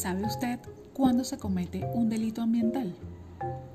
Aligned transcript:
¿Sabe 0.00 0.24
usted 0.24 0.58
cuándo 0.94 1.24
se 1.24 1.36
comete 1.36 1.86
un 1.92 2.08
delito 2.08 2.40
ambiental? 2.40 2.94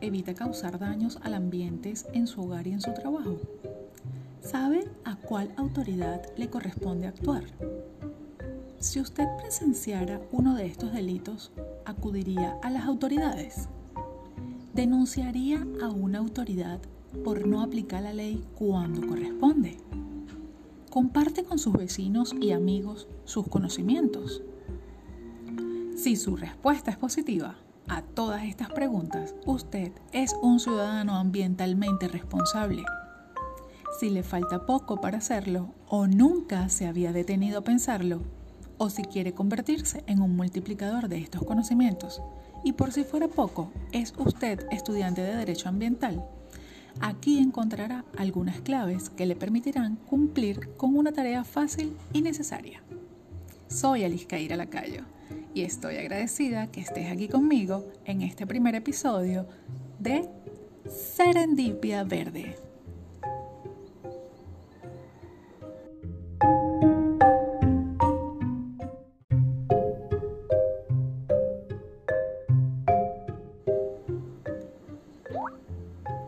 Evita 0.01 0.33
causar 0.33 0.79
daños 0.79 1.19
al 1.21 1.35
ambiente 1.35 1.93
en 2.13 2.25
su 2.25 2.41
hogar 2.41 2.65
y 2.65 2.71
en 2.71 2.81
su 2.81 2.95
trabajo. 2.95 3.37
¿Sabe 4.41 4.89
a 5.03 5.17
cuál 5.17 5.53
autoridad 5.55 6.23
le 6.35 6.49
corresponde 6.49 7.05
actuar? 7.05 7.43
Si 8.79 8.99
usted 8.99 9.27
presenciara 9.39 10.19
uno 10.31 10.55
de 10.55 10.65
estos 10.65 10.93
delitos, 10.93 11.51
acudiría 11.85 12.57
a 12.63 12.71
las 12.71 12.85
autoridades. 12.85 13.69
Denunciaría 14.73 15.63
a 15.79 15.89
una 15.89 16.17
autoridad 16.17 16.79
por 17.23 17.45
no 17.45 17.61
aplicar 17.61 18.01
la 18.01 18.15
ley 18.15 18.43
cuando 18.55 19.07
corresponde. 19.07 19.77
Comparte 20.89 21.43
con 21.43 21.59
sus 21.59 21.73
vecinos 21.73 22.33
y 22.41 22.49
amigos 22.49 23.07
sus 23.25 23.47
conocimientos. 23.47 24.41
Si 26.05 26.15
su 26.15 26.35
respuesta 26.35 26.91
es 26.91 26.97
positiva 26.97 27.55
a 27.87 28.03
todas 28.03 28.43
estas 28.43 28.69
preguntas, 28.69 29.33
usted 29.47 29.91
es 30.11 30.35
un 30.39 30.59
ciudadano 30.59 31.15
ambientalmente 31.15 32.07
responsable. 32.07 32.85
Si 33.99 34.11
le 34.11 34.21
falta 34.21 34.67
poco 34.67 35.01
para 35.01 35.17
hacerlo 35.17 35.73
o 35.87 36.05
nunca 36.05 36.69
se 36.69 36.85
había 36.85 37.11
detenido 37.11 37.57
a 37.57 37.63
pensarlo, 37.63 38.21
o 38.77 38.91
si 38.91 39.01
quiere 39.01 39.33
convertirse 39.33 40.03
en 40.05 40.21
un 40.21 40.35
multiplicador 40.35 41.09
de 41.09 41.17
estos 41.17 41.43
conocimientos, 41.43 42.21
y 42.63 42.73
por 42.73 42.91
si 42.91 43.03
fuera 43.03 43.27
poco, 43.27 43.71
es 43.91 44.13
usted 44.15 44.67
estudiante 44.69 45.21
de 45.21 45.35
Derecho 45.35 45.69
Ambiental, 45.69 46.23
aquí 46.99 47.39
encontrará 47.39 48.05
algunas 48.15 48.61
claves 48.61 49.09
que 49.09 49.25
le 49.25 49.35
permitirán 49.35 49.95
cumplir 49.95 50.75
con 50.77 50.95
una 50.95 51.13
tarea 51.13 51.43
fácil 51.43 51.97
y 52.13 52.21
necesaria. 52.21 52.83
Soy 53.67 54.03
Aliscaira 54.03 54.55
Lacayo 54.55 55.14
y 55.55 55.63
estoy 55.63 55.95
agradecida 55.95 56.67
que 56.67 56.81
estés 56.81 57.09
aquí 57.09 57.29
conmigo 57.29 57.87
en 58.03 58.21
este 58.21 58.45
primer 58.45 58.75
episodio 58.75 59.47
de 59.99 60.29
Serendipia 60.85 62.03
Verde. 62.03 62.57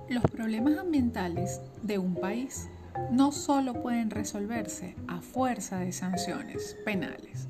Los 0.10 0.24
problemas 0.32 0.78
ambientales 0.78 1.60
de 1.84 1.98
un 1.98 2.16
país 2.16 2.70
no 3.12 3.34
solo 3.34 3.82
pueden 3.82 4.10
resolverse 4.10 4.96
a 5.10 5.20
fuerza 5.20 5.80
de 5.80 5.92
sanciones 5.92 6.78
penales, 6.86 7.47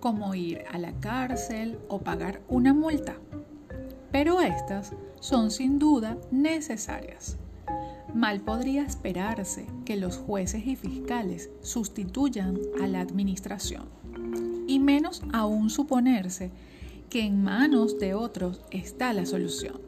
como 0.00 0.34
ir 0.34 0.64
a 0.72 0.78
la 0.78 0.92
cárcel 1.00 1.78
o 1.88 2.00
pagar 2.00 2.40
una 2.48 2.74
multa, 2.74 3.16
pero 4.10 4.40
estas 4.40 4.92
son 5.20 5.50
sin 5.50 5.78
duda 5.78 6.16
necesarias. 6.30 7.36
Mal 8.14 8.40
podría 8.40 8.84
esperarse 8.84 9.66
que 9.84 9.96
los 9.96 10.16
jueces 10.16 10.66
y 10.66 10.76
fiscales 10.76 11.50
sustituyan 11.60 12.58
a 12.82 12.86
la 12.86 13.00
administración, 13.00 13.84
y 14.66 14.78
menos 14.78 15.22
aún 15.32 15.70
suponerse 15.70 16.50
que 17.10 17.24
en 17.24 17.42
manos 17.42 17.98
de 17.98 18.14
otros 18.14 18.60
está 18.70 19.12
la 19.12 19.26
solución. 19.26 19.80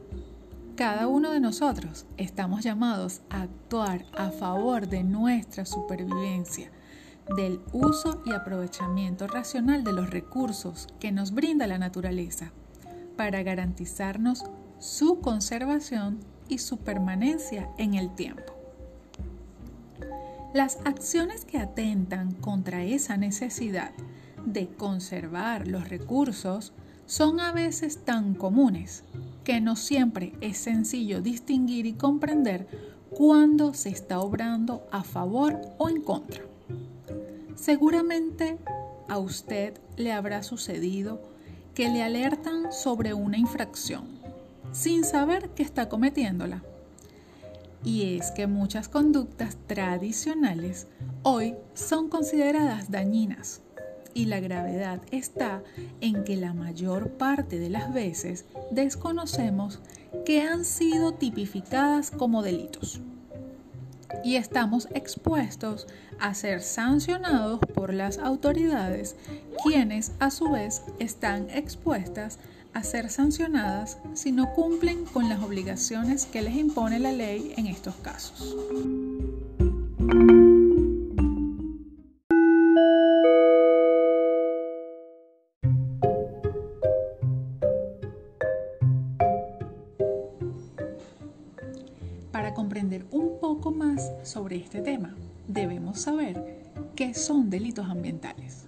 Cada 0.75 1.07
uno 1.07 1.31
de 1.31 1.39
nosotros 1.39 2.05
estamos 2.17 2.63
llamados 2.63 3.21
a 3.29 3.43
actuar 3.43 4.05
a 4.13 4.31
favor 4.31 4.87
de 4.87 5.03
nuestra 5.03 5.65
supervivencia, 5.65 6.71
del 7.35 7.59
uso 7.71 8.21
y 8.25 8.33
aprovechamiento 8.33 9.27
racional 9.27 9.83
de 9.83 9.93
los 9.93 10.09
recursos 10.09 10.87
que 10.99 11.11
nos 11.11 11.31
brinda 11.31 11.67
la 11.67 11.77
naturaleza, 11.77 12.51
para 13.15 13.43
garantizarnos 13.43 14.43
su 14.79 15.19
conservación 15.19 16.19
y 16.49 16.57
su 16.57 16.77
permanencia 16.77 17.69
en 17.77 17.93
el 17.93 18.13
tiempo. 18.15 18.53
Las 20.53 20.79
acciones 20.83 21.45
que 21.45 21.59
atentan 21.59 22.33
contra 22.33 22.83
esa 22.83 23.15
necesidad 23.15 23.91
de 24.45 24.67
conservar 24.67 25.67
los 25.67 25.87
recursos 25.87 26.73
son 27.05 27.39
a 27.39 27.53
veces 27.53 28.03
tan 28.03 28.33
comunes 28.33 29.03
que 29.43 29.61
no 29.61 29.75
siempre 29.75 30.33
es 30.41 30.57
sencillo 30.57 31.21
distinguir 31.21 31.85
y 31.85 31.93
comprender 31.93 32.67
cuándo 33.11 33.73
se 33.73 33.89
está 33.89 34.19
obrando 34.19 34.87
a 34.91 35.03
favor 35.03 35.59
o 35.77 35.89
en 35.89 36.01
contra. 36.01 36.41
Seguramente 37.61 38.57
a 39.07 39.19
usted 39.19 39.79
le 39.95 40.11
habrá 40.11 40.41
sucedido 40.41 41.21
que 41.75 41.89
le 41.89 42.01
alertan 42.01 42.73
sobre 42.73 43.13
una 43.13 43.37
infracción 43.37 44.07
sin 44.71 45.03
saber 45.03 45.49
que 45.49 45.61
está 45.61 45.87
cometiéndola. 45.87 46.63
Y 47.83 48.17
es 48.17 48.31
que 48.31 48.47
muchas 48.47 48.89
conductas 48.89 49.57
tradicionales 49.67 50.87
hoy 51.21 51.53
son 51.75 52.09
consideradas 52.09 52.89
dañinas 52.89 53.61
y 54.15 54.25
la 54.25 54.39
gravedad 54.39 54.99
está 55.11 55.61
en 56.01 56.23
que 56.23 56.37
la 56.37 56.53
mayor 56.53 57.11
parte 57.11 57.59
de 57.59 57.69
las 57.69 57.93
veces 57.93 58.45
desconocemos 58.71 59.81
que 60.25 60.41
han 60.41 60.65
sido 60.65 61.13
tipificadas 61.13 62.09
como 62.09 62.41
delitos. 62.41 63.01
Y 64.23 64.35
estamos 64.35 64.87
expuestos 64.93 65.87
a 66.19 66.33
ser 66.33 66.61
sancionados 66.61 67.59
por 67.73 67.93
las 67.93 68.17
autoridades, 68.17 69.15
quienes 69.63 70.11
a 70.19 70.31
su 70.31 70.49
vez 70.51 70.83
están 70.99 71.49
expuestas 71.49 72.39
a 72.73 72.83
ser 72.83 73.09
sancionadas 73.09 73.97
si 74.13 74.31
no 74.31 74.53
cumplen 74.53 75.05
con 75.05 75.27
las 75.29 75.41
obligaciones 75.41 76.25
que 76.25 76.41
les 76.41 76.55
impone 76.55 76.99
la 76.99 77.11
ley 77.11 77.53
en 77.57 77.67
estos 77.67 77.95
casos. 77.95 78.55
Comprender 92.55 93.05
un 93.11 93.39
poco 93.39 93.71
más 93.71 94.11
sobre 94.23 94.57
este 94.57 94.81
tema, 94.81 95.15
debemos 95.47 96.01
saber 96.01 96.61
qué 96.95 97.13
son 97.13 97.49
delitos 97.49 97.87
ambientales. 97.87 98.67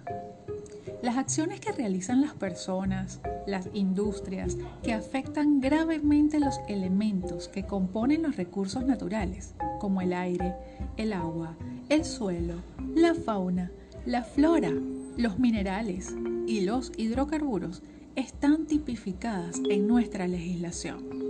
Las 1.02 1.18
acciones 1.18 1.60
que 1.60 1.72
realizan 1.72 2.22
las 2.22 2.32
personas, 2.32 3.20
las 3.46 3.68
industrias, 3.74 4.56
que 4.82 4.94
afectan 4.94 5.60
gravemente 5.60 6.40
los 6.40 6.58
elementos 6.66 7.48
que 7.48 7.66
componen 7.66 8.22
los 8.22 8.36
recursos 8.36 8.86
naturales, 8.86 9.54
como 9.80 10.00
el 10.00 10.14
aire, 10.14 10.54
el 10.96 11.12
agua, 11.12 11.54
el 11.90 12.06
suelo, 12.06 12.54
la 12.94 13.14
fauna, 13.14 13.70
la 14.06 14.24
flora, 14.24 14.72
los 15.16 15.38
minerales 15.38 16.14
y 16.46 16.62
los 16.62 16.90
hidrocarburos, 16.96 17.82
están 18.16 18.66
tipificadas 18.66 19.60
en 19.68 19.86
nuestra 19.86 20.26
legislación. 20.26 21.23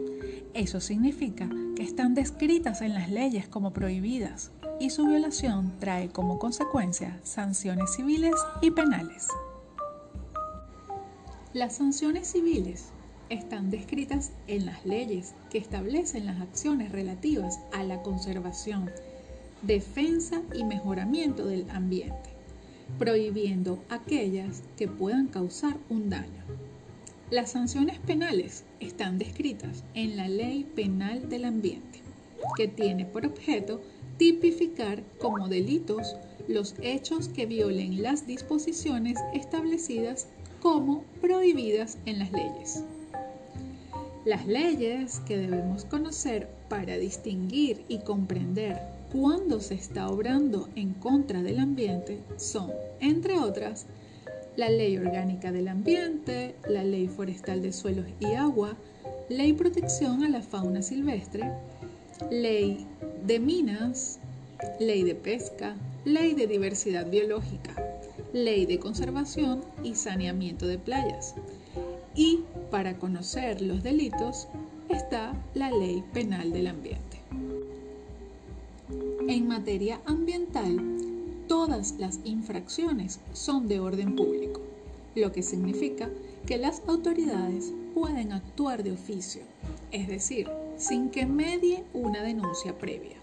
Eso 0.54 0.80
significa 0.80 1.50
que 1.74 1.82
están 1.82 2.14
descritas 2.14 2.80
en 2.80 2.94
las 2.94 3.10
leyes 3.10 3.48
como 3.48 3.72
prohibidas 3.72 4.52
y 4.78 4.90
su 4.90 5.04
violación 5.04 5.72
trae 5.80 6.10
como 6.10 6.38
consecuencia 6.38 7.18
sanciones 7.24 7.96
civiles 7.96 8.36
y 8.62 8.70
penales. 8.70 9.26
Las 11.52 11.76
sanciones 11.76 12.28
civiles 12.28 12.90
están 13.30 13.68
descritas 13.70 14.30
en 14.46 14.66
las 14.66 14.86
leyes 14.86 15.34
que 15.50 15.58
establecen 15.58 16.26
las 16.26 16.40
acciones 16.40 16.92
relativas 16.92 17.58
a 17.72 17.82
la 17.82 18.02
conservación, 18.02 18.92
defensa 19.62 20.40
y 20.54 20.62
mejoramiento 20.62 21.46
del 21.46 21.68
ambiente, 21.70 22.30
prohibiendo 22.96 23.82
aquellas 23.88 24.62
que 24.76 24.86
puedan 24.86 25.26
causar 25.26 25.76
un 25.88 26.10
daño. 26.10 26.44
Las 27.34 27.50
sanciones 27.50 27.98
penales 27.98 28.62
están 28.78 29.18
descritas 29.18 29.82
en 29.94 30.16
la 30.16 30.28
Ley 30.28 30.62
Penal 30.76 31.28
del 31.28 31.46
Ambiente, 31.46 31.98
que 32.56 32.68
tiene 32.68 33.06
por 33.06 33.26
objeto 33.26 33.80
tipificar 34.18 35.02
como 35.18 35.48
delitos 35.48 36.14
los 36.46 36.76
hechos 36.80 37.26
que 37.26 37.46
violen 37.46 38.04
las 38.04 38.28
disposiciones 38.28 39.18
establecidas 39.32 40.28
como 40.62 41.02
prohibidas 41.20 41.98
en 42.06 42.20
las 42.20 42.30
leyes. 42.30 42.84
Las 44.24 44.46
leyes 44.46 45.18
que 45.26 45.36
debemos 45.36 45.84
conocer 45.86 46.48
para 46.68 46.98
distinguir 46.98 47.84
y 47.88 47.98
comprender 47.98 48.78
cuándo 49.10 49.58
se 49.58 49.74
está 49.74 50.08
obrando 50.08 50.68
en 50.76 50.94
contra 50.94 51.42
del 51.42 51.58
ambiente 51.58 52.20
son, 52.36 52.70
entre 53.00 53.36
otras, 53.40 53.86
la 54.56 54.68
Ley 54.68 54.96
Orgánica 54.96 55.52
del 55.52 55.68
Ambiente, 55.68 56.54
la 56.68 56.84
Ley 56.84 57.08
Forestal 57.08 57.62
de 57.62 57.72
Suelos 57.72 58.06
y 58.20 58.34
Agua, 58.34 58.76
Ley 59.28 59.52
Protección 59.52 60.22
a 60.22 60.28
la 60.28 60.42
Fauna 60.42 60.82
Silvestre, 60.82 61.50
Ley 62.30 62.86
de 63.26 63.40
Minas, 63.40 64.20
Ley 64.78 65.02
de 65.02 65.14
Pesca, 65.14 65.76
Ley 66.04 66.34
de 66.34 66.46
Diversidad 66.46 67.10
Biológica, 67.10 67.74
Ley 68.32 68.66
de 68.66 68.78
Conservación 68.78 69.62
y 69.82 69.94
Saneamiento 69.94 70.66
de 70.66 70.78
Playas. 70.78 71.34
Y 72.14 72.40
para 72.70 72.98
conocer 72.98 73.60
los 73.60 73.82
delitos 73.82 74.48
está 74.88 75.34
la 75.54 75.70
ley 75.70 76.04
penal 76.12 76.52
del 76.52 76.68
ambiente. 76.68 77.20
En 79.26 79.48
materia 79.48 80.00
ambiental, 80.04 80.93
todas 81.54 81.94
las 82.00 82.18
infracciones 82.24 83.20
son 83.32 83.68
de 83.68 83.78
orden 83.78 84.16
público, 84.16 84.60
lo 85.14 85.30
que 85.30 85.44
significa 85.44 86.10
que 86.46 86.58
las 86.58 86.82
autoridades 86.88 87.72
pueden 87.94 88.32
actuar 88.32 88.82
de 88.82 88.90
oficio, 88.90 89.42
es 89.92 90.08
decir, 90.08 90.50
sin 90.76 91.10
que 91.10 91.26
medie 91.26 91.84
una 91.92 92.24
denuncia 92.24 92.76
previa. 92.76 93.18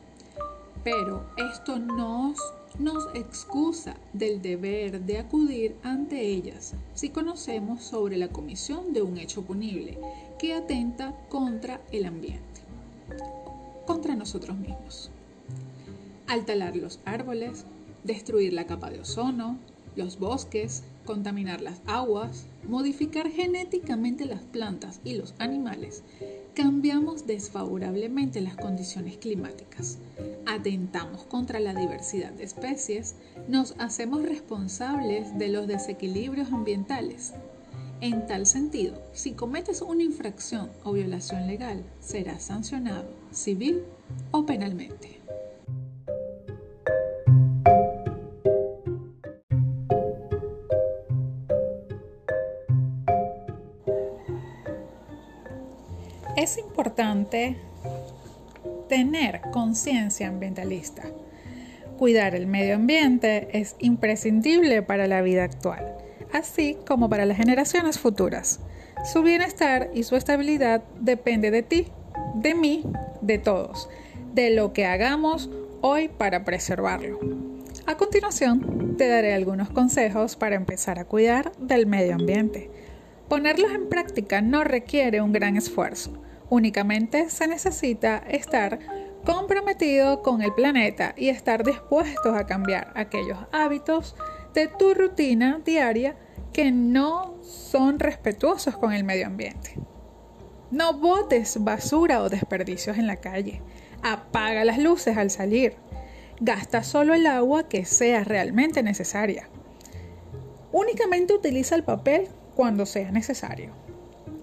Pero 0.81 1.25
esto 1.51 1.77
nos, 1.77 2.37
nos 2.79 3.13
excusa 3.15 3.97
del 4.13 4.41
deber 4.41 5.01
de 5.01 5.17
acudir 5.17 5.75
ante 5.83 6.25
ellas 6.25 6.73
si 6.93 7.09
conocemos 7.09 7.83
sobre 7.83 8.15
la 8.15 8.29
comisión 8.29 8.93
de 8.93 9.01
un 9.01 9.17
hecho 9.17 9.41
punible 9.41 9.97
que 10.39 10.53
atenta 10.53 11.13
contra 11.27 11.81
el 11.91 12.05
ambiente, 12.05 12.61
contra 13.85 14.15
nosotros 14.15 14.57
mismos. 14.57 15.11
Al 16.27 16.45
talar 16.45 16.77
los 16.77 17.01
árboles, 17.03 17.65
destruir 18.03 18.53
la 18.53 18.65
capa 18.65 18.89
de 18.89 19.01
ozono, 19.01 19.57
los 19.95 20.19
bosques, 20.19 20.83
contaminar 21.05 21.61
las 21.61 21.81
aguas, 21.85 22.45
modificar 22.67 23.29
genéticamente 23.29 24.25
las 24.25 24.41
plantas 24.41 25.01
y 25.03 25.15
los 25.15 25.33
animales, 25.39 26.03
cambiamos 26.53 27.27
desfavorablemente 27.27 28.41
las 28.41 28.55
condiciones 28.55 29.17
climáticas, 29.17 29.97
atentamos 30.45 31.23
contra 31.23 31.59
la 31.59 31.73
diversidad 31.73 32.31
de 32.31 32.43
especies, 32.43 33.15
nos 33.47 33.75
hacemos 33.79 34.23
responsables 34.23 35.37
de 35.37 35.49
los 35.49 35.67
desequilibrios 35.67 36.51
ambientales. 36.51 37.33
En 38.01 38.25
tal 38.25 38.47
sentido, 38.47 38.99
si 39.13 39.33
cometes 39.33 39.81
una 39.81 40.03
infracción 40.03 40.69
o 40.83 40.93
violación 40.93 41.47
legal, 41.47 41.83
serás 41.99 42.43
sancionado 42.43 43.05
civil 43.31 43.83
o 44.31 44.45
penalmente. 44.45 45.21
Importante 56.91 57.55
tener 58.89 59.39
conciencia 59.53 60.27
ambientalista. 60.27 61.03
Cuidar 61.97 62.35
el 62.35 62.47
medio 62.47 62.75
ambiente 62.75 63.47
es 63.53 63.77
imprescindible 63.79 64.81
para 64.81 65.07
la 65.07 65.21
vida 65.21 65.45
actual, 65.45 65.95
así 66.33 66.77
como 66.85 67.09
para 67.09 67.25
las 67.25 67.37
generaciones 67.37 67.97
futuras. 67.97 68.59
Su 69.09 69.23
bienestar 69.23 69.89
y 69.93 70.03
su 70.03 70.17
estabilidad 70.17 70.83
depende 70.99 71.49
de 71.49 71.63
ti, 71.63 71.87
de 72.35 72.55
mí, 72.55 72.83
de 73.21 73.37
todos, 73.37 73.87
de 74.33 74.49
lo 74.49 74.73
que 74.73 74.85
hagamos 74.85 75.49
hoy 75.79 76.09
para 76.09 76.43
preservarlo. 76.43 77.19
A 77.85 77.95
continuación, 77.95 78.95
te 78.97 79.07
daré 79.07 79.33
algunos 79.33 79.69
consejos 79.69 80.35
para 80.35 80.55
empezar 80.57 80.99
a 80.99 81.05
cuidar 81.05 81.53
del 81.57 81.87
medio 81.87 82.15
ambiente. 82.15 82.69
Ponerlos 83.29 83.71
en 83.71 83.87
práctica 83.87 84.41
no 84.41 84.65
requiere 84.65 85.21
un 85.21 85.31
gran 85.31 85.55
esfuerzo. 85.55 86.21
Únicamente 86.51 87.29
se 87.29 87.47
necesita 87.47 88.17
estar 88.17 88.79
comprometido 89.23 90.21
con 90.21 90.41
el 90.41 90.53
planeta 90.53 91.13
y 91.15 91.29
estar 91.29 91.63
dispuestos 91.63 92.35
a 92.35 92.45
cambiar 92.45 92.91
aquellos 92.93 93.37
hábitos 93.53 94.17
de 94.53 94.67
tu 94.67 94.93
rutina 94.93 95.61
diaria 95.63 96.17
que 96.51 96.69
no 96.73 97.41
son 97.41 97.99
respetuosos 97.99 98.75
con 98.75 98.91
el 98.91 99.05
medio 99.05 99.27
ambiente. 99.27 99.77
No 100.71 100.93
botes 100.99 101.63
basura 101.63 102.21
o 102.21 102.27
desperdicios 102.27 102.97
en 102.97 103.07
la 103.07 103.15
calle. 103.15 103.61
Apaga 104.03 104.65
las 104.65 104.77
luces 104.77 105.15
al 105.15 105.29
salir. 105.29 105.75
Gasta 106.41 106.83
solo 106.83 107.13
el 107.13 107.27
agua 107.27 107.69
que 107.69 107.85
sea 107.85 108.25
realmente 108.25 108.83
necesaria. 108.83 109.47
Únicamente 110.73 111.33
utiliza 111.33 111.75
el 111.75 111.85
papel 111.85 112.27
cuando 112.57 112.85
sea 112.85 113.09
necesario. 113.09 113.71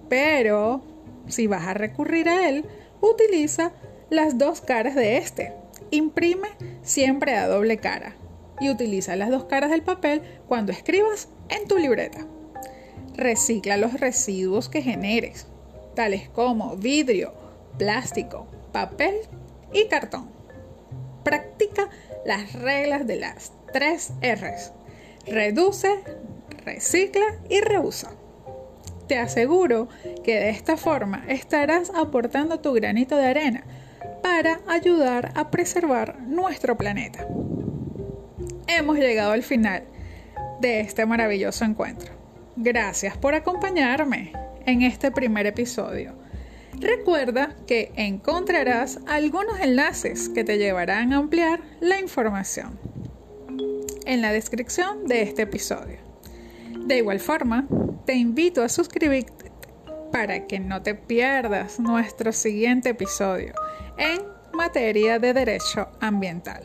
Pero, 0.08 0.80
si 1.28 1.46
vas 1.46 1.66
a 1.66 1.74
recurrir 1.74 2.28
a 2.28 2.48
él, 2.48 2.64
utiliza 3.00 3.72
las 4.10 4.38
dos 4.38 4.60
caras 4.60 4.94
de 4.94 5.18
este. 5.18 5.52
Imprime 5.90 6.48
siempre 6.82 7.36
a 7.36 7.46
doble 7.46 7.78
cara 7.78 8.16
y 8.60 8.70
utiliza 8.70 9.16
las 9.16 9.30
dos 9.30 9.44
caras 9.44 9.70
del 9.70 9.82
papel 9.82 10.22
cuando 10.46 10.72
escribas 10.72 11.28
en 11.48 11.66
tu 11.68 11.78
libreta. 11.78 12.26
Recicla 13.14 13.76
los 13.76 13.94
residuos 14.00 14.68
que 14.68 14.82
generes, 14.82 15.46
tales 15.94 16.28
como 16.28 16.76
vidrio, 16.76 17.32
plástico, 17.78 18.46
papel 18.72 19.14
y 19.72 19.86
cartón. 19.86 20.30
Practica 21.24 21.88
las 22.24 22.52
reglas 22.52 23.06
de 23.06 23.16
las 23.16 23.52
tres 23.72 24.12
R's. 24.22 24.72
Reduce, 25.26 25.90
recicla 26.64 27.26
y 27.48 27.60
reusa. 27.60 28.12
Te 29.08 29.18
aseguro 29.18 29.88
que 30.22 30.38
de 30.38 30.50
esta 30.50 30.76
forma 30.76 31.24
estarás 31.28 31.90
aportando 31.94 32.60
tu 32.60 32.74
granito 32.74 33.16
de 33.16 33.26
arena 33.26 33.64
para 34.22 34.60
ayudar 34.68 35.32
a 35.34 35.50
preservar 35.50 36.20
nuestro 36.20 36.76
planeta. 36.76 37.26
Hemos 38.66 38.98
llegado 38.98 39.32
al 39.32 39.42
final 39.42 39.84
de 40.60 40.80
este 40.80 41.06
maravilloso 41.06 41.64
encuentro. 41.64 42.12
Gracias 42.56 43.16
por 43.16 43.34
acompañarme 43.34 44.32
en 44.66 44.82
este 44.82 45.10
primer 45.10 45.46
episodio. 45.46 46.12
Recuerda 46.78 47.56
que 47.66 47.92
encontrarás 47.96 49.00
algunos 49.06 49.58
enlaces 49.58 50.28
que 50.28 50.44
te 50.44 50.58
llevarán 50.58 51.14
a 51.14 51.16
ampliar 51.16 51.60
la 51.80 51.98
información 51.98 52.78
en 54.04 54.20
la 54.20 54.32
descripción 54.32 55.06
de 55.06 55.22
este 55.22 55.42
episodio. 55.42 55.98
De 56.86 56.98
igual 56.98 57.20
forma, 57.20 57.66
te 58.08 58.14
invito 58.14 58.62
a 58.62 58.70
suscribirte 58.70 59.52
para 60.10 60.46
que 60.46 60.58
no 60.58 60.80
te 60.80 60.94
pierdas 60.94 61.78
nuestro 61.78 62.32
siguiente 62.32 62.88
episodio 62.88 63.52
en 63.98 64.22
materia 64.54 65.18
de 65.18 65.34
derecho 65.34 65.90
ambiental. 66.00 66.62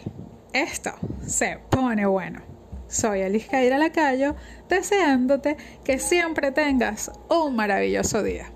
Esto 0.53 0.93
se 1.19 1.59
pone 1.69 2.05
bueno. 2.05 2.41
Soy 2.87 3.23
Alice 3.23 3.49
Caira 3.49 3.77
Lacayo, 3.77 4.37
deseándote 4.69 5.57
que 5.83 5.99
siempre 5.99 6.51
tengas 6.51 7.11
un 7.29 7.57
maravilloso 7.57 8.23
día. 8.23 8.49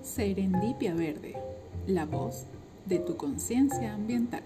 Serendipia 0.00 0.94
Verde, 0.94 1.36
la 1.86 2.06
voz 2.06 2.46
de 2.86 2.98
tu 2.98 3.16
conciencia 3.16 3.94
ambiental. 3.94 4.42